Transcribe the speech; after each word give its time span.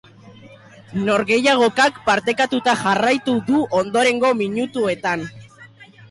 Norgehiagokak 1.07 1.99
parekatuta 2.07 2.73
jarraitu 2.79 3.35
du 3.49 3.59
ondorengo 3.81 4.31
minutuetan. 4.41 5.23